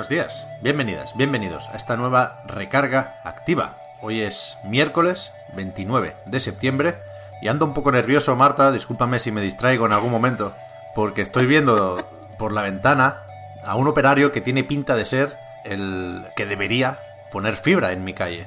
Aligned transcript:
Buenos 0.00 0.08
días, 0.08 0.48
bienvenidas, 0.62 1.14
bienvenidos 1.14 1.68
a 1.68 1.76
esta 1.76 1.94
nueva 1.98 2.40
recarga 2.46 3.20
activa. 3.22 3.76
Hoy 4.00 4.22
es 4.22 4.56
miércoles 4.64 5.34
29 5.52 6.16
de 6.24 6.40
septiembre 6.40 6.96
y 7.42 7.48
ando 7.48 7.66
un 7.66 7.74
poco 7.74 7.92
nervioso, 7.92 8.34
Marta, 8.34 8.72
discúlpame 8.72 9.18
si 9.18 9.30
me 9.30 9.42
distraigo 9.42 9.84
en 9.84 9.92
algún 9.92 10.10
momento, 10.10 10.54
porque 10.94 11.20
estoy 11.20 11.44
viendo 11.44 12.02
por 12.38 12.52
la 12.52 12.62
ventana 12.62 13.24
a 13.62 13.76
un 13.76 13.88
operario 13.88 14.32
que 14.32 14.40
tiene 14.40 14.64
pinta 14.64 14.96
de 14.96 15.04
ser 15.04 15.36
el 15.66 16.24
que 16.34 16.46
debería 16.46 16.98
poner 17.30 17.56
fibra 17.56 17.92
en 17.92 18.02
mi 18.02 18.14
calle. 18.14 18.46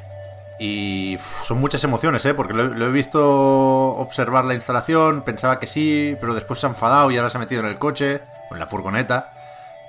Y 0.57 1.19
son 1.43 1.59
muchas 1.59 1.83
emociones, 1.83 2.25
¿eh? 2.25 2.33
Porque 2.33 2.55
lo 2.55 2.83
he 2.83 2.91
visto 2.91 3.89
observar 3.89 4.45
la 4.45 4.55
instalación, 4.55 5.21
pensaba 5.21 5.59
que 5.59 5.67
sí, 5.67 6.17
pero 6.19 6.33
después 6.33 6.59
se 6.59 6.65
ha 6.65 6.69
enfadado 6.69 7.11
y 7.11 7.17
ahora 7.17 7.29
se 7.29 7.37
ha 7.37 7.41
metido 7.41 7.61
en 7.61 7.67
el 7.67 7.77
coche 7.77 8.21
o 8.49 8.55
en 8.55 8.59
la 8.59 8.65
furgoneta. 8.65 9.32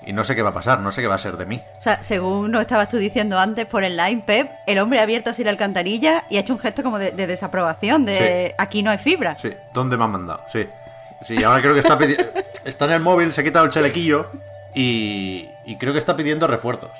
Y 0.06 0.12
no 0.12 0.24
sé 0.24 0.34
qué 0.34 0.42
va 0.42 0.50
a 0.50 0.54
pasar, 0.54 0.80
no 0.80 0.92
sé 0.92 1.00
qué 1.02 1.06
va 1.08 1.14
a 1.14 1.18
ser 1.18 1.36
de 1.36 1.46
mí. 1.46 1.62
O 1.78 1.82
sea, 1.82 2.02
según 2.02 2.50
nos 2.50 2.60
estabas 2.60 2.88
tú 2.88 2.96
diciendo 2.98 3.38
antes 3.38 3.66
por 3.66 3.84
el 3.84 3.96
line, 3.96 4.22
Pep, 4.26 4.50
el 4.66 4.78
hombre 4.78 5.00
ha 5.00 5.02
abierto 5.02 5.30
así 5.30 5.42
la 5.44 5.50
alcantarilla 5.50 6.24
y 6.30 6.36
ha 6.36 6.40
hecho 6.40 6.52
un 6.52 6.58
gesto 6.58 6.82
como 6.82 6.98
de, 6.98 7.12
de 7.12 7.26
desaprobación, 7.26 8.04
de 8.04 8.48
Sí. 8.48 8.54
aquí 8.58 8.82
no 8.82 8.90
hay 8.90 8.98
fibra. 8.98 9.36
Sí, 9.38 9.52
¿dónde 9.72 9.96
me 9.96 10.04
han 10.04 10.10
mandado? 10.12 10.42
Sí. 10.52 10.68
Sí, 11.22 11.42
ahora 11.42 11.60
creo 11.62 11.72
que 11.74 11.80
está 11.80 11.96
pidiendo... 11.96 12.24
Está 12.64 12.84
en 12.86 12.92
el 12.92 13.00
móvil, 13.00 13.32
se 13.32 13.40
ha 13.40 13.44
quitado 13.44 13.64
el 13.66 13.70
chalequillo 13.70 14.30
y, 14.74 15.48
y 15.66 15.76
creo 15.76 15.92
que 15.92 15.98
está 15.98 16.16
pidiendo 16.16 16.46
refuerzos. 16.46 16.90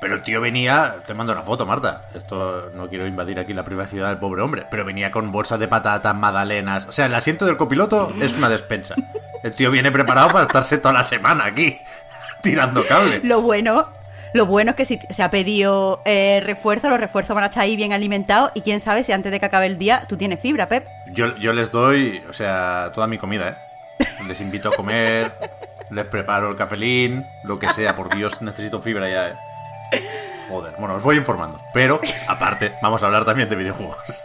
Pero 0.00 0.14
el 0.16 0.22
tío 0.22 0.40
venía... 0.40 0.96
Te 1.06 1.14
mando 1.14 1.32
una 1.32 1.42
foto, 1.42 1.64
Marta. 1.66 2.02
Esto 2.14 2.70
no 2.74 2.88
quiero 2.88 3.06
invadir 3.06 3.38
aquí 3.40 3.54
la 3.54 3.64
privacidad 3.64 4.08
del 4.08 4.18
pobre 4.18 4.42
hombre. 4.42 4.66
Pero 4.70 4.84
venía 4.84 5.10
con 5.10 5.32
bolsas 5.32 5.58
de 5.58 5.66
patatas, 5.68 6.14
magdalenas... 6.14 6.86
O 6.86 6.92
sea, 6.92 7.06
el 7.06 7.14
asiento 7.14 7.46
del 7.46 7.56
copiloto 7.56 8.12
es 8.20 8.36
una 8.36 8.48
despensa. 8.48 8.94
El 9.42 9.54
tío 9.54 9.70
viene 9.70 9.90
preparado 9.90 10.28
para 10.28 10.46
estarse 10.46 10.78
toda 10.78 10.92
la 10.94 11.04
semana 11.04 11.44
aquí, 11.46 11.80
tirando 12.44 12.86
cable. 12.86 13.20
Lo 13.24 13.42
bueno, 13.42 13.88
lo 14.34 14.46
bueno 14.46 14.70
es 14.70 14.76
que 14.76 14.84
si 14.84 15.00
se 15.10 15.22
ha 15.22 15.30
pedido 15.30 16.00
eh, 16.04 16.40
refuerzo, 16.44 16.90
los 16.90 17.00
refuerzos 17.00 17.34
van 17.34 17.44
a 17.44 17.48
estar 17.48 17.64
ahí 17.64 17.74
bien 17.74 17.92
alimentados 17.92 18.52
y 18.54 18.60
quién 18.60 18.78
sabe 18.78 19.02
si 19.02 19.10
antes 19.10 19.32
de 19.32 19.40
que 19.40 19.46
acabe 19.46 19.66
el 19.66 19.78
día 19.78 20.04
tú 20.08 20.16
tienes 20.16 20.40
fibra, 20.40 20.68
Pep. 20.68 20.86
Yo, 21.12 21.36
yo 21.36 21.52
les 21.52 21.72
doy, 21.72 22.22
o 22.28 22.32
sea, 22.32 22.92
toda 22.94 23.06
mi 23.08 23.18
comida, 23.18 23.48
¿eh? 23.48 24.06
Les 24.28 24.40
invito 24.40 24.68
a 24.68 24.72
comer, 24.72 25.32
les 25.90 26.04
preparo 26.06 26.50
el 26.50 26.56
cafelín, 26.56 27.24
lo 27.44 27.58
que 27.58 27.68
sea, 27.68 27.96
por 27.96 28.14
Dios, 28.14 28.42
necesito 28.42 28.80
fibra 28.80 29.08
ya, 29.08 29.28
¿eh? 29.28 29.34
Joder, 30.48 30.74
bueno, 30.78 30.94
os 30.96 31.02
voy 31.02 31.16
informando. 31.16 31.60
Pero, 31.72 32.00
aparte, 32.28 32.72
vamos 32.82 33.02
a 33.02 33.06
hablar 33.06 33.24
también 33.24 33.48
de 33.48 33.56
videojuegos. 33.56 34.20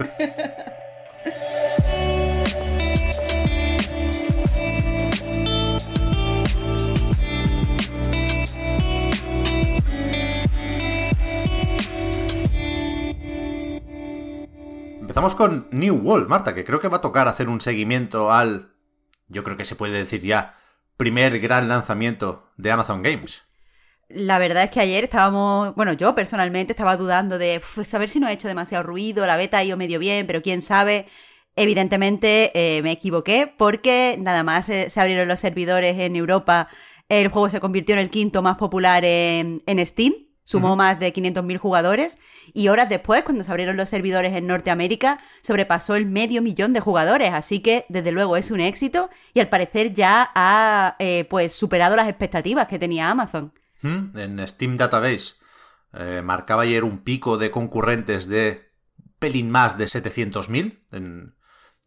Empezamos 15.19 15.35
con 15.35 15.67
New 15.71 15.95
World, 15.97 16.29
Marta, 16.29 16.55
que 16.55 16.63
creo 16.63 16.79
que 16.79 16.87
va 16.87 16.95
a 16.95 17.01
tocar 17.01 17.27
hacer 17.27 17.49
un 17.49 17.59
seguimiento 17.59 18.31
al, 18.31 18.71
yo 19.27 19.43
creo 19.43 19.57
que 19.57 19.65
se 19.65 19.75
puede 19.75 19.97
decir 19.97 20.21
ya, 20.21 20.55
primer 20.95 21.41
gran 21.41 21.67
lanzamiento 21.67 22.47
de 22.55 22.71
Amazon 22.71 23.03
Games. 23.03 23.41
La 24.07 24.39
verdad 24.39 24.63
es 24.63 24.69
que 24.69 24.79
ayer 24.79 25.03
estábamos, 25.03 25.75
bueno, 25.75 25.91
yo 25.91 26.15
personalmente 26.15 26.71
estaba 26.71 26.95
dudando 26.95 27.37
de 27.37 27.57
"Uf, 27.57 27.85
saber 27.85 28.07
si 28.07 28.21
no 28.21 28.29
he 28.29 28.31
hecho 28.31 28.47
demasiado 28.47 28.85
ruido, 28.85 29.27
la 29.27 29.35
beta 29.35 29.57
ha 29.57 29.63
ido 29.65 29.75
medio 29.75 29.99
bien, 29.99 30.25
pero 30.25 30.41
quién 30.41 30.61
sabe. 30.61 31.05
Evidentemente 31.57 32.51
eh, 32.53 32.81
me 32.81 32.93
equivoqué 32.93 33.53
porque 33.57 34.15
nada 34.17 34.43
más 34.43 34.69
eh, 34.69 34.89
se 34.89 35.01
abrieron 35.01 35.27
los 35.27 35.41
servidores 35.41 35.99
en 35.99 36.15
Europa, 36.15 36.69
el 37.09 37.27
juego 37.27 37.49
se 37.49 37.59
convirtió 37.59 37.93
en 37.95 37.99
el 37.99 38.09
quinto 38.09 38.41
más 38.41 38.55
popular 38.55 39.03
en 39.03 39.61
Steam, 39.85 40.13
sumó 40.49 40.75
más 40.75 40.99
de 40.99 41.13
500.000 41.13 41.59
jugadores 41.59 42.17
y 42.53 42.69
horas 42.69 42.89
después, 42.89 43.21
cuando 43.21 43.43
se 43.43 43.51
abrieron 43.51 43.77
los 43.77 43.87
servidores 43.87 44.33
en 44.33 44.47
Norteamérica, 44.47 45.19
sobrepasó 45.43 45.95
el 45.95 46.07
medio 46.07 46.41
millón 46.41 46.73
de 46.73 46.79
jugadores, 46.79 47.31
así 47.33 47.59
que 47.59 47.85
desde 47.87 48.11
luego 48.11 48.35
es 48.35 48.49
un 48.49 48.59
éxito 48.59 49.11
y 49.35 49.41
al 49.41 49.49
parecer 49.49 49.93
ya 49.93 50.31
ha 50.33 50.95
eh, 50.97 51.27
pues 51.29 51.53
superado 51.53 51.95
las 51.95 52.09
expectativas 52.09 52.67
que 52.67 52.79
tenía 52.79 53.11
Amazon. 53.11 53.53
¿Mm? 53.83 54.17
En 54.17 54.47
Steam 54.47 54.75
Database 54.75 55.33
eh, 55.93 56.23
marcaba 56.23 56.63
ayer 56.63 56.83
un 56.83 57.03
pico 57.03 57.37
de 57.37 57.51
concurrentes 57.51 58.27
de 58.27 58.71
un 58.97 59.13
pelín 59.19 59.51
más 59.51 59.77
de 59.77 59.85
700.000 59.85 60.79
en, 60.93 61.35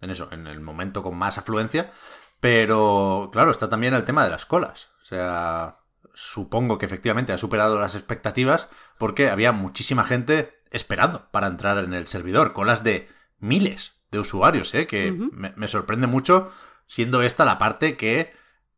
en 0.01 0.11
eso, 0.11 0.29
en 0.31 0.47
el 0.47 0.61
momento 0.61 1.03
con 1.03 1.19
más 1.19 1.37
afluencia. 1.37 1.91
Pero 2.39 3.29
claro, 3.33 3.51
está 3.51 3.69
también 3.69 3.95
el 3.95 4.05
tema 4.05 4.23
de 4.23 4.31
las 4.31 4.47
colas. 4.47 4.91
O 5.03 5.05
sea, 5.05 5.79
supongo 6.15 6.79
que 6.79 6.87
efectivamente 6.87 7.33
ha 7.33 7.39
superado 7.39 7.79
las 7.81 7.95
expectativas 7.95 8.69
porque 8.99 9.31
había 9.31 9.53
muchísima 9.53 10.05
gente 10.05 10.55
esperando 10.71 11.31
para 11.31 11.47
entrar 11.47 11.79
en 11.79 11.95
el 11.95 12.07
servidor. 12.07 12.53
Colas 12.53 12.83
de 12.85 13.09
miles 13.39 13.95
de 14.11 14.19
usuarios, 14.19 14.75
¿eh? 14.75 14.87
que 14.87 15.11
me, 15.13 15.53
me 15.57 15.69
sorprende 15.69 16.07
mucho 16.07 16.51
siendo 16.87 17.23
esta 17.23 17.45
la 17.45 17.59
parte 17.59 17.97
que 17.97 18.33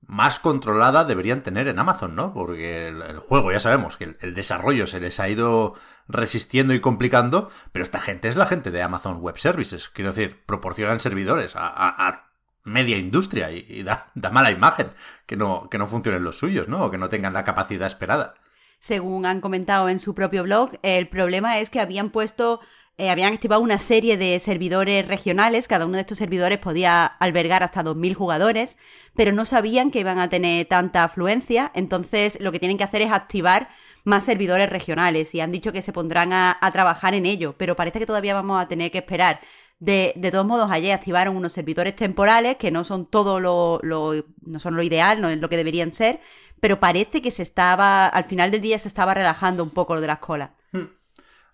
más 0.07 0.39
controlada 0.39 1.05
deberían 1.05 1.43
tener 1.43 1.67
en 1.67 1.79
Amazon, 1.79 2.15
¿no? 2.15 2.35
Porque 2.35 2.89
el, 2.89 3.01
el 3.01 3.19
juego, 3.19 3.51
ya 3.53 3.59
sabemos 3.59 3.97
que 3.97 4.05
el, 4.05 4.17
el 4.21 4.35
desarrollo 4.35 4.87
se 4.87 5.01
les 5.01 5.19
ha 5.19 5.29
ido 5.31 5.75
resistiendo 6.09 6.75
y 6.75 6.81
complicando, 6.81 7.51
pero 7.73 7.83
esta 7.83 8.01
gente 8.01 8.29
es 8.29 8.37
la 8.37 8.45
gente 8.47 8.71
de 8.71 8.83
Amazon 8.83 9.17
Web 9.23 9.39
Services. 9.39 9.89
Quiero 9.89 10.13
decir, 10.13 10.45
proporcionan 10.45 11.01
servidores 11.01 11.57
a, 11.57 11.67
a- 11.69 12.09
a 12.09 12.31
media 12.65 12.99
industria 12.99 13.51
y, 13.53 13.83
da, 13.83 14.11
da 14.15 14.31
mala 14.31 14.51
imagen 14.51 14.91
que 15.27 15.37
no, 15.37 15.69
que 15.71 15.79
no 15.79 15.87
funcionen 15.87 16.25
los 16.25 16.39
suyos, 16.39 16.67
¿no? 16.69 16.85
O 16.85 16.91
que 16.91 16.99
no 16.99 17.09
tengan 17.09 17.33
la 17.33 17.45
capacidad 17.45 17.87
esperada. 17.87 18.35
Según 18.79 19.25
han 19.25 19.41
comentado 19.41 19.89
en 19.89 19.99
su 19.99 20.15
propio 20.15 20.43
blog, 20.43 20.73
el 20.83 21.09
problema 21.09 21.59
es 21.59 21.71
que 21.71 21.81
habían 21.81 22.11
puesto, 22.11 22.61
eh, 22.99 23.11
habían 23.11 23.33
activado 23.33 23.61
una 23.61 23.79
serie 23.79 24.17
de 24.17 24.39
servidores 24.41 25.07
regionales, 25.09 25.67
cada 25.69 25.87
uno 25.87 25.95
de 25.97 26.03
estos 26.03 26.19
servidores 26.19 26.59
podía 26.59 27.05
albergar 27.07 27.63
hasta 27.63 27.83
2.000 27.83 28.15
jugadores, 28.15 28.77
pero 29.15 29.33
no 29.33 29.45
sabían 29.45 29.91
que 29.91 30.01
iban 30.01 30.19
a 30.19 30.29
tener 30.29 30.67
tanta 30.67 31.05
afluencia, 31.05 31.71
entonces 31.75 32.39
lo 32.41 32.53
que 32.53 32.59
tienen 32.61 32.79
que 32.79 32.85
hacer 32.85 33.03
es 33.03 33.11
activar 33.13 33.69
más 34.05 34.25
servidores 34.25 34.69
regionales 34.71 35.35
y 35.35 35.41
han 35.41 35.51
dicho 35.53 35.73
que 35.73 35.83
se 35.83 35.93
pondrán 35.93 36.33
a, 36.33 36.59
trabajar 36.73 37.15
en 37.15 37.27
ello, 37.27 37.55
pero 37.59 37.77
parece 37.77 37.99
que 37.99 38.07
todavía 38.07 38.35
vamos 38.35 38.61
a 38.63 38.69
tener 38.69 38.91
que 38.91 38.99
esperar. 38.99 39.41
De, 39.81 40.13
de 40.17 40.31
todos 40.31 40.47
modos, 40.47 40.71
ayer 40.71 40.93
activaron 40.95 41.37
unos 41.37 41.53
servidores 41.53 41.97
temporales 41.97 42.57
que 42.57 42.71
no 42.71 42.85
son 42.85 43.07
todo 43.07 43.41
lo, 43.41 43.81
lo- 43.83 44.25
no 44.43 44.59
son 44.59 44.77
lo 44.77 44.83
ideal, 44.83 45.21
no 45.21 45.29
es 45.29 45.39
lo 45.39 45.49
que 45.49 45.57
deberían 45.57 45.93
ser, 45.93 46.21
pero 46.61 46.81
parece 46.81 47.21
que 47.23 47.31
se 47.31 47.43
estaba, 47.43 48.07
al 48.07 48.25
final 48.25 48.51
del 48.51 48.61
día 48.61 48.79
se 48.79 48.89
estaba 48.89 49.15
relajando 49.15 49.63
un 49.63 49.71
poco 49.71 49.95
lo 49.95 50.01
de 50.01 50.07
las 50.07 50.19
colas. 50.19 50.51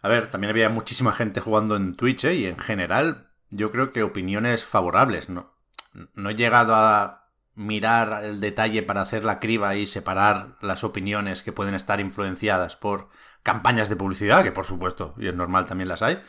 A 0.03 0.09
ver, 0.09 0.31
también 0.31 0.51
había 0.51 0.69
muchísima 0.69 1.13
gente 1.13 1.41
jugando 1.41 1.77
en 1.77 1.95
Twitch, 1.95 2.25
¿eh? 2.25 2.35
Y 2.35 2.47
en 2.47 2.59
general, 2.59 3.31
yo 3.51 3.71
creo 3.71 3.93
que 3.93 4.03
opiniones 4.03 4.65
favorables. 4.65 5.29
No, 5.29 5.53
no 6.15 6.31
he 6.31 6.35
llegado 6.35 6.75
a 6.75 7.29
mirar 7.55 8.25
el 8.25 8.41
detalle 8.41 8.83
para 8.83 9.03
hacer 9.03 9.25
la 9.25 9.41
criba 9.41 9.77
y 9.77 9.87
separar 9.87 10.57
las 10.63 10.85
opiniones 10.85 11.43
que 11.43 11.53
pueden 11.53 11.75
estar 11.75 12.01
influenciadas 12.01 12.77
por 12.77 13.09
campañas 13.43 13.89
de 13.89 13.97
publicidad, 13.97 14.43
que 14.43 14.53
por 14.53 14.65
supuesto, 14.65 15.15
y 15.19 15.27
es 15.27 15.35
normal 15.35 15.67
también 15.67 15.89
las 15.89 16.03
hay, 16.03 16.21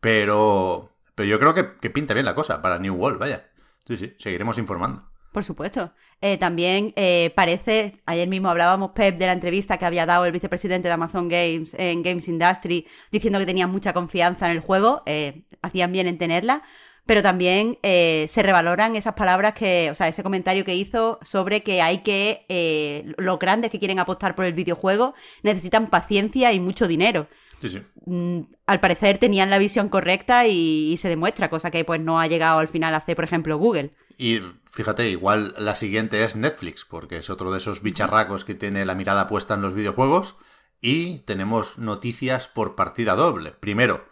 pero, 0.00 0.96
pero 1.14 1.28
yo 1.28 1.38
creo 1.38 1.54
que, 1.54 1.76
que 1.76 1.90
pinta 1.90 2.14
bien 2.14 2.26
la 2.26 2.34
cosa 2.34 2.62
para 2.62 2.78
New 2.78 2.94
World, 2.94 3.18
vaya. 3.18 3.50
Sí, 3.86 3.96
sí, 3.98 4.14
seguiremos 4.18 4.58
informando. 4.58 5.09
Por 5.32 5.44
supuesto. 5.44 5.92
Eh, 6.20 6.38
también 6.38 6.92
eh, 6.96 7.32
parece, 7.36 8.00
ayer 8.04 8.28
mismo 8.28 8.48
hablábamos, 8.48 8.90
Pep, 8.90 9.16
de 9.16 9.26
la 9.26 9.32
entrevista 9.32 9.78
que 9.78 9.86
había 9.86 10.04
dado 10.04 10.24
el 10.24 10.32
vicepresidente 10.32 10.88
de 10.88 10.94
Amazon 10.94 11.28
Games 11.28 11.74
en 11.78 12.02
Games 12.02 12.26
Industry, 12.28 12.86
diciendo 13.12 13.38
que 13.38 13.46
tenían 13.46 13.70
mucha 13.70 13.92
confianza 13.92 14.46
en 14.46 14.52
el 14.52 14.60
juego, 14.60 15.02
eh, 15.06 15.42
hacían 15.62 15.92
bien 15.92 16.08
en 16.08 16.18
tenerla, 16.18 16.62
pero 17.06 17.22
también 17.22 17.78
eh, 17.82 18.26
se 18.28 18.42
revaloran 18.42 18.94
esas 18.96 19.14
palabras 19.14 19.54
que, 19.54 19.88
o 19.90 19.94
sea, 19.94 20.08
ese 20.08 20.22
comentario 20.22 20.64
que 20.64 20.74
hizo 20.76 21.18
sobre 21.22 21.62
que 21.62 21.82
hay 21.82 21.98
que, 21.98 22.44
eh, 22.48 23.12
los 23.16 23.38
grandes 23.38 23.70
que 23.70 23.78
quieren 23.78 23.98
apostar 23.98 24.34
por 24.34 24.44
el 24.44 24.52
videojuego 24.52 25.14
necesitan 25.42 25.88
paciencia 25.88 26.52
y 26.52 26.60
mucho 26.60 26.86
dinero. 26.86 27.26
Sí, 27.60 27.68
sí. 27.68 27.82
Mm, 28.06 28.42
al 28.66 28.80
parecer 28.80 29.18
tenían 29.18 29.50
la 29.50 29.58
visión 29.58 29.88
correcta 29.88 30.46
y, 30.46 30.92
y 30.92 30.96
se 30.98 31.08
demuestra, 31.08 31.50
cosa 31.50 31.70
que 31.70 31.84
pues 31.84 32.00
no 32.00 32.20
ha 32.20 32.26
llegado 32.26 32.58
al 32.58 32.68
final 32.68 32.94
a 32.94 32.98
hacer, 32.98 33.16
por 33.16 33.24
ejemplo, 33.24 33.58
Google. 33.58 33.90
Y 34.20 34.42
fíjate, 34.70 35.08
igual 35.08 35.54
la 35.56 35.74
siguiente 35.74 36.22
es 36.22 36.36
Netflix, 36.36 36.84
porque 36.84 37.16
es 37.16 37.30
otro 37.30 37.50
de 37.52 37.56
esos 37.56 37.80
bicharracos 37.80 38.44
que 38.44 38.54
tiene 38.54 38.84
la 38.84 38.94
mirada 38.94 39.26
puesta 39.26 39.54
en 39.54 39.62
los 39.62 39.72
videojuegos. 39.72 40.36
Y 40.82 41.20
tenemos 41.20 41.78
noticias 41.78 42.46
por 42.46 42.74
partida 42.74 43.14
doble. 43.14 43.52
Primero, 43.52 44.04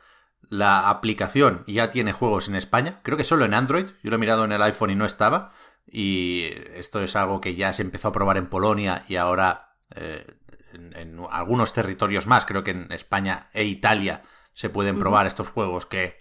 la 0.48 0.88
aplicación 0.88 1.62
ya 1.66 1.90
tiene 1.90 2.14
juegos 2.14 2.48
en 2.48 2.54
España, 2.54 2.96
creo 3.02 3.18
que 3.18 3.24
solo 3.24 3.44
en 3.44 3.52
Android, 3.52 3.84
yo 4.02 4.08
lo 4.08 4.16
he 4.16 4.18
mirado 4.18 4.46
en 4.46 4.52
el 4.52 4.62
iPhone 4.62 4.88
y 4.88 4.94
no 4.94 5.04
estaba, 5.04 5.52
y 5.86 6.44
esto 6.72 7.02
es 7.02 7.14
algo 7.14 7.42
que 7.42 7.54
ya 7.54 7.74
se 7.74 7.82
empezó 7.82 8.08
a 8.08 8.12
probar 8.12 8.38
en 8.38 8.48
Polonia 8.48 9.04
y 9.08 9.16
ahora 9.16 9.74
eh, 9.94 10.26
en, 10.72 11.20
algunos 11.30 11.74
territorios 11.74 12.26
más, 12.26 12.46
creo 12.46 12.64
que 12.64 12.70
en 12.70 12.90
España 12.92 13.50
e 13.52 13.64
Italia 13.64 14.22
se 14.54 14.70
pueden 14.70 14.98
probar 14.98 15.26
estos 15.26 15.50
juegos 15.50 15.84
que 15.84 16.16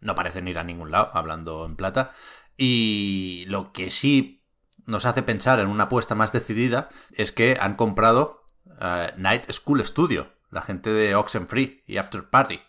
no 0.00 0.14
parecen 0.14 0.48
ir 0.48 0.58
a 0.58 0.64
ningún 0.64 0.90
lado, 0.90 1.10
hablando 1.12 1.66
en 1.66 1.76
plata, 1.76 2.12
y 2.56 3.44
lo 3.48 3.72
que 3.72 3.90
sí 3.90 4.42
nos 4.86 5.04
hace 5.04 5.22
pensar 5.22 5.58
en 5.58 5.68
una 5.68 5.84
apuesta 5.84 6.14
más 6.14 6.32
decidida 6.32 6.88
es 7.12 7.32
que 7.32 7.58
han 7.60 7.74
comprado 7.74 8.44
eh, 8.80 9.12
Night 9.16 9.50
School 9.50 9.84
Studio, 9.84 10.32
la 10.50 10.62
gente 10.62 10.90
de 10.90 11.14
Oxenfree 11.14 11.82
y 11.86 11.96
After 11.96 12.28
Party 12.28 12.60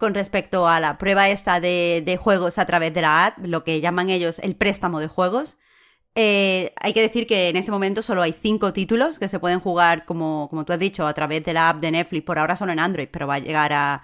con 0.00 0.14
respecto 0.14 0.66
a 0.66 0.80
la 0.80 0.96
prueba 0.96 1.28
esta 1.28 1.60
de, 1.60 2.18
juegos 2.18 2.56
a 2.56 2.64
través 2.64 2.94
de 2.94 3.02
la 3.02 3.26
app, 3.26 3.38
lo 3.44 3.64
que 3.64 3.82
llaman 3.82 4.08
ellos 4.08 4.38
el 4.38 4.56
préstamo 4.56 4.98
de 4.98 5.08
juegos. 5.08 5.58
Eh, 6.14 6.72
hay 6.80 6.94
que 6.94 7.02
decir 7.02 7.26
que 7.26 7.50
en 7.50 7.56
este 7.56 7.70
momento 7.70 8.00
solo 8.00 8.22
hay 8.22 8.32
cinco 8.32 8.72
títulos 8.72 9.18
que 9.18 9.28
se 9.28 9.38
pueden 9.38 9.60
jugar, 9.60 10.06
como, 10.06 10.48
como 10.48 10.64
tú 10.64 10.72
has 10.72 10.78
dicho, 10.78 11.06
a 11.06 11.12
través 11.12 11.44
de 11.44 11.52
la 11.52 11.68
app 11.68 11.80
de 11.82 11.90
Netflix, 11.90 12.24
por 12.24 12.38
ahora 12.38 12.56
solo 12.56 12.72
en 12.72 12.78
Android, 12.80 13.08
pero 13.12 13.26
va 13.26 13.34
a 13.34 13.38
llegar 13.40 13.74
a, 13.74 14.02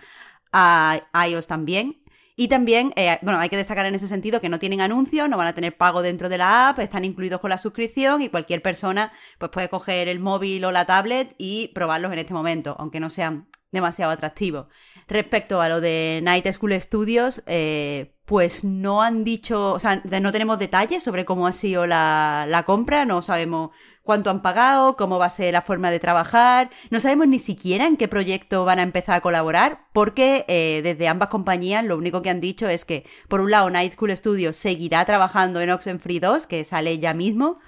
a 0.52 1.00
iOS 1.26 1.46
también. 1.46 2.02
Y 2.38 2.49
también, 2.49 2.93
eh, 2.97 3.19
bueno, 3.23 3.41
hay 3.41 3.49
que 3.49 3.56
destacar 3.56 3.87
en 3.87 3.94
ese 3.94 4.06
sentido 4.06 4.43
que 4.43 4.50
no 4.50 4.59
tienen 4.59 4.83
anuncios, 4.83 5.27
no 5.29 5.38
van 5.38 5.47
a 5.47 5.55
tener 5.55 5.75
pago 5.77 6.03
dentro 6.03 6.29
de 6.29 6.37
la 6.37 6.69
app, 6.69 6.79
están 6.81 7.06
incluidos 7.06 7.41
con 7.41 7.49
la 7.49 7.56
suscripción 7.56 8.21
y 8.21 8.29
cualquier 8.29 8.61
persona 8.61 9.11
pues 9.38 9.50
puede 9.50 9.71
coger 9.71 10.06
el 10.09 10.21
móvil 10.21 10.62
o 10.67 10.71
la 10.71 10.85
tablet 10.85 11.35
y 11.38 11.69
probarlos 11.69 12.12
en 12.12 12.19
este 12.19 12.35
momento, 12.35 12.77
aunque 12.79 13.00
no 13.00 13.09
sean 13.09 13.49
demasiado 13.73 14.12
atractivo. 14.12 14.69
Respecto 15.09 15.62
a 15.62 15.69
lo 15.71 15.81
de 15.81 16.21
Night 16.23 16.47
School 16.53 16.79
Studios, 16.79 17.43
eh, 17.47 18.17
pues 18.27 18.65
no 18.65 19.03
han 19.03 19.23
dicho, 19.23 19.73
o 19.73 19.79
sea, 19.79 20.03
no 20.21 20.33
tenemos 20.33 20.59
detalles 20.59 21.03
sobre 21.03 21.25
cómo 21.25 21.47
ha 21.47 21.53
sido 21.53 21.87
la, 21.87 22.65
compra, 22.67 23.05
no 23.05 23.23
sabemos 23.23 23.71
cuánto 24.06 24.31
han 24.31 24.41
pagado, 24.41 24.97
cómo 24.97 25.19
va 25.19 25.26
a 25.26 25.31
ser 25.31 25.53
la 25.53 25.61
forma 25.61 25.91
de 25.91 26.00
trabajar, 26.00 26.70
no 26.88 27.00
sabemos 27.00 27.29
ni 27.29 27.38
siquiera 27.38 27.87
en 27.87 27.99
qué 27.99 28.08
proyecto 28.08 28.64
van 28.64 28.79
a 28.79 28.82
empezar 28.82 29.17
a 29.17 29.20
colaborar, 29.20 29.81
porque 29.93 30.47
eh, 30.49 30.81
desde 30.82 31.08
ambas 31.08 31.29
compañías 31.29 31.85
lo 31.85 31.99
único 31.99 32.23
que 32.23 32.31
han 32.31 32.41
dicho 32.41 32.69
es 32.69 32.87
que, 32.87 33.05
por 33.29 33.43
un 33.43 33.50
lado, 33.50 33.69
Night 33.69 33.93
School 33.93 34.17
Studios 34.17 34.56
seguirá 34.56 35.05
trabajando 35.05 35.61
en 35.61 35.70
Oxenfree 35.70 36.20
2, 36.20 36.47
que 36.47 36.64
sale 36.64 36.99
ya 36.99 37.12
mismo, 37.12 37.58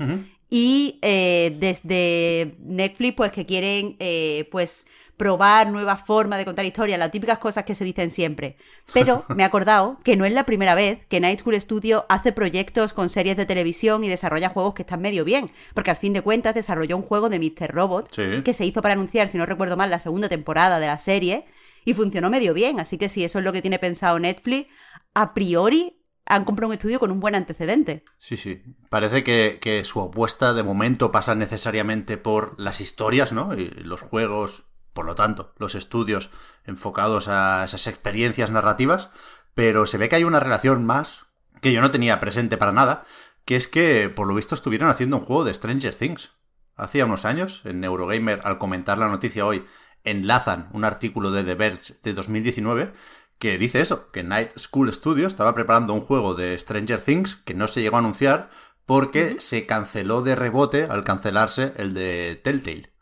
y 0.51 0.99
eh, 1.03 1.55
desde 1.59 2.57
Netflix, 2.61 3.15
pues 3.15 3.33
que 3.33 3.45
quieren, 3.45 3.97
eh, 3.99 4.49
pues 4.51 4.87
probar 5.19 5.71
nuevas 5.71 6.07
formas 6.07 6.39
de 6.39 6.45
contar 6.45 6.65
historias, 6.65 6.99
las 6.99 7.11
típicas 7.11 7.39
cosas 7.39 7.65
que 7.65 7.75
se 7.75 7.85
dicen 7.85 8.11
siempre. 8.11 8.57
Pero 8.95 9.25
me 9.35 9.43
he 9.43 9.47
acordado 9.47 9.99
que 10.05 10.17
no 10.17 10.25
es 10.25 10.33
la 10.33 10.47
primera 10.47 10.75
vez 10.75 11.05
que 11.09 11.21
Night 11.21 11.41
School 11.41 11.61
Studio 11.61 12.07
hace 12.09 12.33
proyectos 12.33 12.95
con 12.95 13.11
series 13.11 13.37
de 13.37 13.45
televisión 13.45 14.05
y 14.05 14.09
desarrolla 14.09 14.49
juegos 14.49 14.75
que 14.75 14.83
están 14.83 15.03
medio 15.03 15.25
bien, 15.25 15.51
porque 15.75 15.91
al 15.91 15.97
fin 15.97 16.15
de 16.15 16.23
cuentas 16.23 16.55
desarrolló 16.55 16.97
un 16.97 17.03
juego 17.03 17.29
de 17.29 17.39
Mr. 17.39 17.71
Robot 17.71 18.11
que 18.43 18.53
se 18.53 18.65
hizo 18.65 18.81
para 18.81 18.95
anunciar, 18.95 19.29
si 19.29 19.37
no 19.37 19.45
recuerdo 19.45 19.77
mal, 19.77 19.91
la 19.91 19.99
segunda 19.99 20.29
temporada 20.29 20.79
de 20.79 20.87
la 20.87 20.99
serie 20.99 21.45
y 21.85 21.95
funcionó 21.95 22.31
medio 22.31 22.55
bien, 22.55 22.81
así 22.81 22.97
que 22.97 23.09
si 23.09 23.25
eso 23.25 23.39
es 23.39 23.45
lo 23.45 23.53
que 23.53 23.63
tiene 23.63 23.79
pensado 23.79 24.19
Netflix, 24.19 24.71
a 25.15 25.35
priori 25.35 25.98
han 26.29 26.45
comprado 26.45 26.69
un 26.69 26.75
estudio 26.75 27.01
con 27.01 27.11
un 27.11 27.21
buen 27.21 27.35
antecedente. 27.35 28.05
Sí, 28.19 28.37
sí. 28.37 28.63
Parece 28.91 29.25
que, 29.25 29.83
su 29.85 30.01
apuesta 30.01 30.53
de 30.53 30.63
momento 30.63 31.11
pasa 31.11 31.35
necesariamente 31.35 32.19
por 32.19 32.59
las 32.61 32.81
historias, 32.81 33.33
¿no? 33.33 33.55
Y 33.55 33.71
los 33.71 34.03
juegos 34.03 34.65
por 34.99 35.07
lo 35.07 35.15
tanto, 35.15 35.55
los 35.59 35.77
estudios 35.77 36.31
enfocados 36.65 37.29
a 37.29 37.63
esas 37.65 37.87
experiencias 37.87 38.51
narrativas, 38.51 39.11
pero 39.55 39.87
se 39.87 39.97
ve 39.97 40.09
que 40.09 40.17
hay 40.17 40.25
una 40.25 40.41
relación 40.41 40.85
más 40.85 41.27
que 41.61 41.73
yo 41.73 41.81
no 41.81 41.93
tenía 41.93 42.19
presente 42.19 42.57
para 42.57 42.73
nada, 42.73 43.05
que 43.45 43.55
es 43.55 43.69
que 43.69 44.09
por 44.09 44.27
lo 44.27 44.35
visto 44.35 44.57
estuvieron 44.57 44.89
haciendo 44.89 45.19
un 45.19 45.25
juego 45.25 45.45
de 45.45 45.55
Stranger 45.55 45.95
Things. 45.95 46.33
Hacía 46.75 47.05
unos 47.05 47.25
años, 47.25 47.63
en 47.65 47.85
Eurogamer, 47.85 48.41
al 48.43 48.59
comentar 48.59 48.99
la 48.99 49.07
noticia 49.07 49.47
hoy, 49.47 49.65
enlazan 50.03 50.69
un 50.73 50.85
artículo 50.85 51.31
de 51.31 51.45
The 51.45 51.55
Verge 51.55 51.95
de 52.03 52.13
2019 52.13 52.93
que 53.39 53.59
dice 53.59 53.81
eso, 53.81 54.11
que 54.11 54.25
Night 54.25 54.59
School 54.59 54.93
Studios 54.93 55.33
estaba 55.33 55.55
preparando 55.55 55.95
un 55.95 56.01
juego 56.01 56.35
de 56.35 56.59
Stranger 56.59 57.01
Things 57.01 57.37
que 57.37 57.55
no 57.55 57.69
se 57.69 57.83
llegó 57.83 57.97
a 57.97 58.01
anunciar 58.01 58.51
porque 58.87 59.41
se 59.41 59.67
canceló 59.67 60.23
de 60.23 60.35
rebote 60.35 60.85
al 60.85 61.05
cancelarse 61.05 61.75
el 61.77 61.95
de 61.95 62.41
Telltale. 62.43 62.93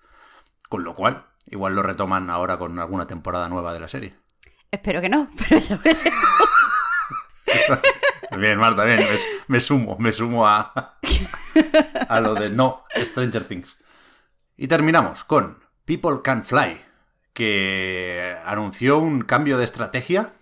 Con 0.68 0.84
lo 0.84 0.94
cual, 0.94 1.26
Igual 1.48 1.76
lo 1.76 1.82
retoman 1.82 2.28
ahora 2.28 2.58
con 2.58 2.78
alguna 2.78 3.06
temporada 3.06 3.48
nueva 3.48 3.72
de 3.72 3.80
la 3.80 3.88
serie. 3.88 4.14
Espero 4.70 5.00
que 5.00 5.08
no, 5.08 5.28
pero 5.48 5.60
ya 5.60 5.78
bien, 8.36 8.58
Marta, 8.58 8.84
bien, 8.84 9.06
me, 9.46 9.60
sumo, 9.60 9.96
me 9.98 10.12
sumo 10.12 10.46
a, 10.46 10.98
a 12.08 12.20
lo 12.20 12.34
de 12.34 12.50
no 12.50 12.84
Stranger 12.96 13.44
Things. 13.44 13.76
Y 14.56 14.66
terminamos 14.66 15.22
con 15.22 15.62
People 15.84 16.20
Can 16.22 16.44
Fly, 16.44 16.84
que 17.36 18.34
anunció 18.46 18.98
un 18.98 19.20
cambio 19.20 19.58
de 19.58 19.64
estrategia. 19.64 20.32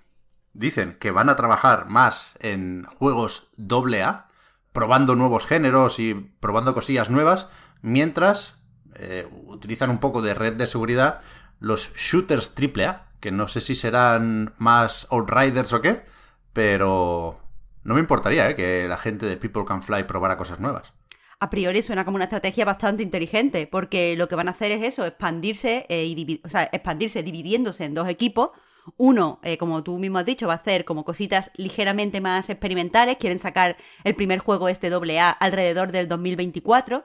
Dicen 0.52 0.96
que 1.00 1.10
van 1.10 1.28
a 1.28 1.34
trabajar 1.34 1.88
más 1.88 2.36
en 2.38 2.84
juegos 2.84 3.48
AA, 3.58 4.28
probando 4.72 5.16
nuevos 5.16 5.44
géneros 5.44 5.98
y 5.98 6.14
probando 6.14 6.72
cosillas 6.72 7.10
nuevas, 7.10 7.48
mientras 7.82 8.62
eh, 8.94 9.28
utilizan 9.46 9.90
un 9.90 9.98
poco 9.98 10.22
de 10.22 10.34
red 10.34 10.52
de 10.52 10.68
seguridad 10.68 11.20
los 11.58 11.92
shooters 11.96 12.54
AAA, 12.56 13.08
que 13.18 13.32
no 13.32 13.48
sé 13.48 13.60
si 13.60 13.74
serán 13.74 14.54
más 14.58 15.08
Outriders 15.10 15.72
o 15.72 15.80
qué, 15.80 16.04
pero 16.52 17.40
no 17.82 17.94
me 17.94 18.00
importaría 18.00 18.48
eh, 18.48 18.54
que 18.54 18.86
la 18.86 18.98
gente 18.98 19.26
de 19.26 19.36
People 19.36 19.64
Can 19.64 19.82
Fly 19.82 20.04
probara 20.04 20.36
cosas 20.36 20.60
nuevas. 20.60 20.92
A 21.40 21.50
priori 21.50 21.82
suena 21.82 22.04
como 22.04 22.16
una 22.16 22.24
estrategia 22.24 22.64
bastante 22.64 23.02
inteligente, 23.02 23.66
porque 23.66 24.16
lo 24.16 24.28
que 24.28 24.36
van 24.36 24.48
a 24.48 24.52
hacer 24.52 24.72
es 24.72 24.82
eso, 24.82 25.04
expandirse, 25.04 25.86
eh, 25.88 26.04
y 26.04 26.40
o 26.44 26.48
sea, 26.48 26.68
expandirse 26.72 27.22
dividiéndose 27.22 27.84
en 27.84 27.94
dos 27.94 28.08
equipos. 28.08 28.50
Uno, 28.98 29.40
como 29.58 29.82
tú 29.82 29.98
mismo 29.98 30.18
has 30.18 30.26
dicho, 30.26 30.46
va 30.46 30.52
a 30.52 30.56
hacer 30.56 30.84
como 30.84 31.06
cositas 31.06 31.50
ligeramente 31.56 32.20
más 32.20 32.50
experimentales. 32.50 33.16
Quieren 33.16 33.38
sacar 33.38 33.78
el 34.04 34.14
primer 34.14 34.40
juego 34.40 34.68
este 34.68 34.88
AA 34.88 35.30
alrededor 35.30 35.90
del 35.90 36.06
2024 36.06 37.02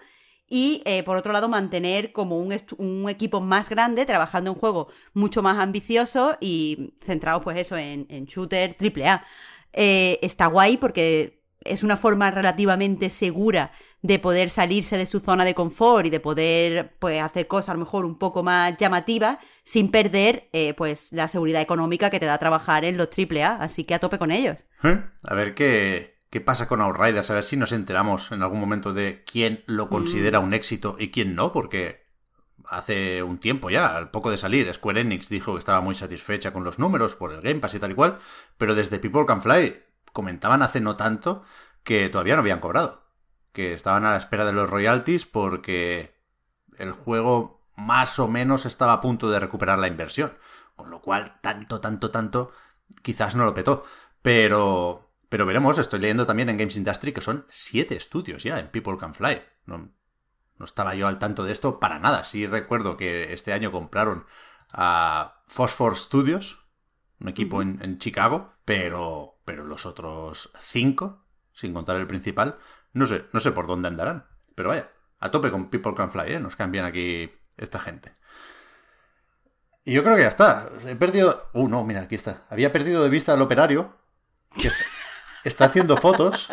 y 0.50 0.82
eh, 0.86 1.04
por 1.04 1.16
otro 1.16 1.32
lado 1.32 1.48
mantener 1.48 2.12
como 2.12 2.40
un, 2.40 2.52
equipo 3.10 3.40
más 3.40 3.70
grande 3.70 4.06
trabajando 4.06 4.50
en 4.50 4.56
un 4.56 4.60
juego 4.60 4.88
mucho 5.14 5.44
más 5.44 5.60
ambicioso 5.60 6.38
y 6.42 6.94
centrado 7.06 7.42
pues 7.42 7.58
eso 7.58 7.78
en, 7.78 8.08
shooter 8.26 8.76
AAA. 8.80 9.24
Eh, 9.74 10.20
está 10.24 10.48
guay 10.48 10.78
porque 10.78 11.44
es 11.62 11.84
una 11.84 11.98
forma 11.98 12.32
relativamente 12.32 13.10
segura 13.10 13.72
de 14.02 14.20
poder 14.20 14.50
salirse 14.50 14.98
de 14.98 15.06
su 15.06 15.20
zona 15.20 15.44
de 15.44 15.54
confort 15.54 16.06
y 16.06 16.10
de 16.10 16.20
poder 16.20 16.96
pues 17.00 17.22
hacer 17.22 17.48
cosas 17.48 17.70
a 17.70 17.74
lo 17.74 17.80
mejor 17.80 18.06
un 18.06 18.18
poco 18.18 18.44
más 18.44 18.78
llamativas 18.78 19.38
sin 19.64 19.92
perder 19.92 20.50
eh, 20.54 20.74
pues 20.74 21.12
la 21.12 21.28
seguridad 21.28 21.62
económica 21.62 22.10
que 22.10 22.20
te 22.20 22.26
da 22.26 22.38
trabajar 22.38 22.86
en 22.86 22.98
los 22.98 23.10
AAA, 23.10 23.56
así 23.56 23.84
que 23.84 23.96
a 23.96 24.00
tope 24.00 24.18
con 24.18 24.32
ellos. 24.32 24.66
A 24.82 25.34
ver 25.36 25.54
qué, 25.54 26.22
qué 26.30 26.42
pasa 26.42 26.68
con 26.68 26.82
Outriders, 26.82 27.30
a 27.30 27.34
ver 27.34 27.44
si 27.44 27.58
nos 27.58 27.72
enteramos 27.72 28.32
en 28.32 28.42
algún 28.42 28.60
momento 28.60 28.94
de 28.94 29.24
quién 29.24 29.64
lo 29.66 29.88
mm. 29.88 29.90
considera 29.90 30.40
un 30.40 30.54
éxito 30.54 30.96
y 30.98 31.12
quién 31.12 31.36
no, 31.36 31.52
porque 31.52 32.08
hace 32.70 33.24
un 33.24 33.40
tiempo 33.40 33.70
ya, 33.70 33.98
al 33.98 34.12
poco 34.12 34.32
de 34.32 34.38
salir, 34.38 34.72
Square 34.74 35.02
Enix 35.02 35.28
dijo 35.28 35.54
que 35.54 35.60
estaba 35.60 35.82
muy 35.82 35.96
satisfecha 35.96 36.54
con 36.54 36.64
los 36.64 36.80
números 36.80 37.16
por 37.16 37.34
el 37.34 37.42
Game 37.42 37.60
Pass 37.60 37.74
y 37.74 37.80
tal 37.80 37.92
y 37.92 37.96
cual, 37.96 38.18
pero 38.58 38.76
desde 38.76 39.00
People 39.00 39.26
Can 39.26 39.42
Fly 39.42 39.82
comentaban 40.14 40.62
hace 40.62 40.80
no 40.80 40.96
tanto 40.96 41.44
que 41.84 42.10
todavía 42.10 42.36
no 42.36 42.42
habían 42.42 42.60
cobrado, 42.60 43.09
que 43.52 43.74
estaban 43.74 44.06
a 44.06 44.12
la 44.12 44.18
espera 44.18 44.46
de 44.46 44.54
los 44.54 44.70
royalties 44.70 45.26
porque 45.26 46.16
el 46.78 46.92
juego 46.92 47.68
más 47.76 48.20
o 48.20 48.28
menos 48.28 48.66
estaba 48.66 48.94
a 48.94 49.02
punto 49.02 49.30
de 49.30 49.40
recuperar 49.40 49.80
la 49.80 49.88
inversión, 49.88 50.38
con 50.76 50.90
lo 50.90 51.02
cual 51.02 51.40
tanto, 51.42 51.82
tanto, 51.82 52.12
tanto 52.12 52.52
quizás 53.02 53.36
no 53.36 53.46
lo 53.46 53.54
petó, 53.54 53.84
pero 54.22 55.10
pero 55.30 55.46
veremos, 55.46 55.78
estoy 55.78 56.00
leyendo 56.00 56.26
también 56.26 56.50
en 56.50 56.58
Games 56.58 56.76
Industry 56.76 57.14
que 57.14 57.22
son 57.22 57.46
siete 57.50 57.96
estudios 57.96 58.44
ya 58.44 58.60
en 58.60 58.70
People 58.70 58.98
Can 58.98 59.14
Fly. 59.14 59.42
No, 59.68 59.92
estaba 60.64 60.96
yo 60.96 61.08
al 61.08 61.20
tanto 61.20 61.44
de 61.46 61.52
esto 61.52 61.80
para 61.80 62.00
nada. 62.00 62.26
Sí 62.26 62.48
recuerdo 62.48 62.98
que 62.98 63.32
este 63.32 63.54
año 63.54 63.72
compraron 63.72 64.26
a 64.72 65.44
Phosphor 65.48 65.96
Studios, 65.96 66.66
un 67.20 67.30
equipo 67.30 67.62
en, 67.62 68.00
Chicago, 68.00 68.54
pero, 68.66 69.40
pero 69.46 69.66
los 69.66 69.86
otros 69.86 70.52
cinco, 70.60 71.26
sin 71.54 71.74
contar 71.74 71.98
el 71.98 72.08
principal, 72.08 72.58
no 72.94 73.06
sé, 73.06 73.26
no 73.32 73.40
sé 73.40 73.52
por 73.52 73.68
dónde 73.68 73.88
andarán. 73.88 74.26
Pero 74.56 74.70
vaya, 74.70 74.90
a 75.20 75.32
tope 75.32 75.52
con 75.52 75.70
People 75.70 75.94
Can 75.96 76.12
Fly, 76.12 76.34
¿eh? 76.34 76.40
Nos 76.40 76.56
cambian 76.56 76.86
aquí 76.86 77.32
esta 77.58 77.80
gente. 77.80 78.16
Y 79.86 79.94
yo 79.94 80.04
creo 80.04 80.16
que 80.16 80.24
ya 80.24 80.28
está. 80.28 80.70
He 80.86 80.96
perdido... 80.96 81.50
Uh, 81.54 81.68
no, 81.68 81.84
mira, 81.84 82.02
aquí 82.02 82.16
está. 82.16 82.44
Había 82.50 82.72
perdido 82.72 83.04
de 83.04 83.10
vista 83.10 83.34
al 83.34 83.42
operario. 83.42 83.98
Que 84.60 84.72
está 85.44 85.66
haciendo 85.66 85.96
fotos 85.96 86.50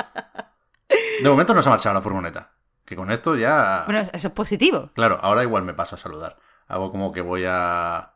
De 1.23 1.29
momento 1.29 1.55
no 1.55 1.63
se 1.63 1.69
ha 1.69 1.73
marchado 1.73 1.95
la 1.95 2.03
furgoneta. 2.03 2.53
Que 2.85 2.95
con 2.95 3.11
esto 3.11 3.35
ya. 3.37 3.83
Bueno, 3.87 4.09
eso 4.13 4.29
es 4.29 4.33
positivo. 4.33 4.91
Claro, 4.95 5.19
ahora 5.23 5.43
igual 5.43 5.65
me 5.65 5.75
paso 5.75 5.97
a 5.97 5.99
saludar. 5.99 6.39
Hago 6.69 6.91
como 6.93 7.13
que 7.13 7.21
voy 7.21 7.45
a. 7.47 8.13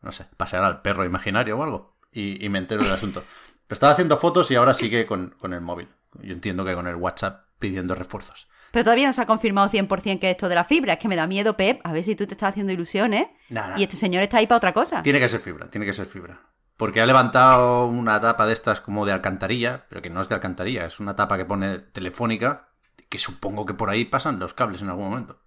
No 0.00 0.12
sé, 0.12 0.26
pasear 0.36 0.64
al 0.64 0.80
perro 0.80 1.04
imaginario 1.04 1.58
o 1.58 1.62
algo. 1.62 1.96
Y, 2.12 2.44
y 2.44 2.48
me 2.48 2.58
entero 2.58 2.82
del 2.82 2.92
asunto. 2.92 3.22
Pero 3.66 3.66
estaba 3.74 3.92
haciendo 3.92 4.16
fotos 4.16 4.50
y 4.50 4.56
ahora 4.56 4.74
sigue 4.74 5.06
con, 5.06 5.34
con 5.38 5.52
el 5.52 5.60
móvil. 5.60 5.88
Yo 6.22 6.32
entiendo 6.32 6.64
que 6.64 6.74
con 6.74 6.86
el 6.86 6.96
WhatsApp 6.96 7.45
pidiendo 7.58 7.94
refuerzos. 7.94 8.48
Pero 8.72 8.84
todavía 8.84 9.06
no 9.06 9.12
se 9.12 9.22
ha 9.22 9.26
confirmado 9.26 9.70
100% 9.70 10.18
que 10.20 10.30
esto 10.30 10.48
de 10.48 10.54
la 10.54 10.64
fibra. 10.64 10.94
Es 10.94 10.98
que 10.98 11.08
me 11.08 11.16
da 11.16 11.26
miedo, 11.26 11.56
Pep. 11.56 11.80
A 11.84 11.92
ver 11.92 12.04
si 12.04 12.14
tú 12.16 12.26
te 12.26 12.34
estás 12.34 12.50
haciendo 12.50 12.72
ilusiones. 12.72 13.28
Nada. 13.48 13.78
Y 13.78 13.82
este 13.84 13.96
señor 13.96 14.22
está 14.22 14.38
ahí 14.38 14.46
para 14.46 14.56
otra 14.58 14.72
cosa. 14.74 15.02
Tiene 15.02 15.18
que 15.20 15.28
ser 15.28 15.40
fibra, 15.40 15.70
tiene 15.70 15.86
que 15.86 15.92
ser 15.92 16.06
fibra. 16.06 16.40
Porque 16.76 17.00
ha 17.00 17.06
levantado 17.06 17.86
una 17.86 18.20
tapa 18.20 18.46
de 18.46 18.52
estas 18.52 18.80
como 18.80 19.06
de 19.06 19.12
alcantarilla, 19.12 19.86
pero 19.88 20.02
que 20.02 20.10
no 20.10 20.20
es 20.20 20.28
de 20.28 20.34
alcantarilla, 20.34 20.84
es 20.84 21.00
una 21.00 21.16
tapa 21.16 21.38
que 21.38 21.46
pone 21.46 21.78
telefónica, 21.78 22.68
que 23.08 23.18
supongo 23.18 23.64
que 23.64 23.72
por 23.72 23.88
ahí 23.88 24.04
pasan 24.04 24.38
los 24.38 24.52
cables 24.52 24.82
en 24.82 24.90
algún 24.90 25.08
momento. 25.08 25.40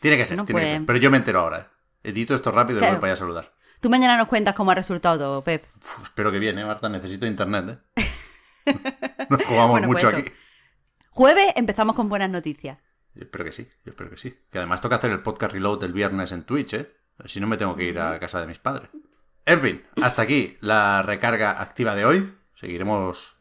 Tiene 0.00 0.16
que 0.16 0.24
ser, 0.24 0.36
No 0.38 0.44
tiene 0.46 0.60
que 0.60 0.64
puede. 0.66 0.76
ser. 0.78 0.86
Pero 0.86 0.98
yo 0.98 1.10
me 1.10 1.18
entero 1.18 1.40
ahora. 1.40 1.58
¿eh? 1.58 2.10
Edito 2.10 2.34
esto 2.34 2.50
rápido 2.52 2.78
y 2.78 2.80
Claro. 2.80 2.94
voy 2.94 3.00
para 3.00 3.12
allá 3.12 3.18
a 3.18 3.24
saludar. 3.24 3.52
Tú 3.80 3.90
mañana 3.90 4.16
nos 4.16 4.28
cuentas 4.28 4.54
cómo 4.54 4.70
ha 4.70 4.74
resultado 4.74 5.18
todo, 5.18 5.42
Pep. 5.42 5.66
Uf, 5.76 6.04
espero 6.04 6.32
que 6.32 6.38
bien, 6.38 6.58
¿eh, 6.58 6.64
Marta? 6.64 6.88
Necesito 6.88 7.26
internet, 7.26 7.80
¿eh? 7.96 8.04
Nos 9.28 9.42
jugamos 9.44 9.72
Bueno, 9.72 9.88
pues 9.88 10.04
mucho 10.04 10.16
aquí. 10.16 10.32
Jueves 11.14 11.52
empezamos 11.54 11.94
con 11.94 12.08
buenas 12.08 12.28
noticias. 12.28 12.76
Yo 13.14 13.22
espero 13.22 13.44
que 13.44 13.52
sí, 13.52 13.68
yo 13.84 13.92
espero 13.92 14.10
que 14.10 14.16
sí. 14.16 14.36
Que 14.50 14.58
además 14.58 14.80
toca 14.80 14.96
hacer 14.96 15.12
el 15.12 15.22
podcast 15.22 15.52
reload 15.52 15.84
el 15.84 15.92
viernes 15.92 16.32
en 16.32 16.42
Twitch, 16.42 16.74
¿eh? 16.74 16.90
Si 17.26 17.38
no 17.38 17.46
me 17.46 17.56
tengo 17.56 17.76
que 17.76 17.84
ir 17.84 18.00
a 18.00 18.18
casa 18.18 18.40
de 18.40 18.48
mis 18.48 18.58
padres. 18.58 18.90
En 19.46 19.60
fin, 19.60 19.84
hasta 20.02 20.22
aquí 20.22 20.58
la 20.60 21.02
recarga 21.02 21.62
activa 21.62 21.94
de 21.94 22.04
hoy. 22.04 22.34
Seguiremos 22.56 23.36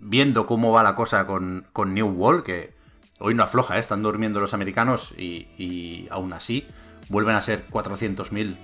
viendo 0.00 0.46
cómo 0.46 0.72
va 0.72 0.82
la 0.82 0.96
cosa 0.96 1.28
con, 1.28 1.68
con 1.72 1.94
New 1.94 2.08
Wall, 2.08 2.42
que 2.42 2.74
hoy 3.20 3.34
no 3.34 3.44
afloja, 3.44 3.76
¿eh? 3.76 3.80
están 3.80 4.02
durmiendo 4.02 4.40
los 4.40 4.52
americanos 4.52 5.14
y, 5.16 5.46
y 5.58 6.08
aún 6.10 6.32
así 6.32 6.66
vuelven 7.08 7.36
a 7.36 7.40
ser 7.40 7.68
400.000 7.68 8.56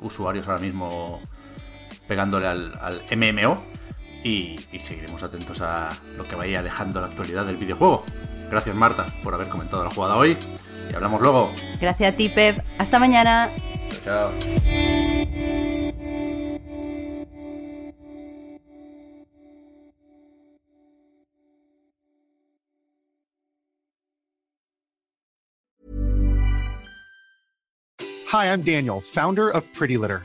usuarios 0.00 0.48
ahora 0.48 0.60
mismo 0.60 1.22
pegándole 2.08 2.48
al, 2.48 2.76
al 2.80 3.04
MMO. 3.16 3.64
Y, 4.24 4.58
y 4.72 4.80
seguiremos 4.80 5.22
atentos 5.22 5.60
a 5.60 5.90
lo 6.16 6.24
que 6.24 6.34
vaya 6.34 6.62
dejando 6.62 7.00
la 7.00 7.06
actualidad 7.08 7.46
del 7.46 7.56
videojuego. 7.56 8.04
Gracias 8.50 8.74
Marta 8.74 9.14
por 9.22 9.34
haber 9.34 9.48
comentado 9.48 9.84
la 9.84 9.90
jugada 9.90 10.16
hoy 10.16 10.36
y 10.90 10.94
hablamos 10.94 11.20
luego. 11.20 11.52
Gracias 11.80 12.12
a 12.12 12.16
ti, 12.16 12.28
Pep. 12.30 12.64
Hasta 12.78 12.98
mañana. 12.98 13.50
Chao, 14.02 14.32
chao. 14.32 14.32
Hi, 28.34 28.46
I'm 28.46 28.62
Daniel, 28.62 29.00
founder 29.00 29.48
of 29.48 29.64
Pretty 29.74 29.96
Litter. 29.96 30.24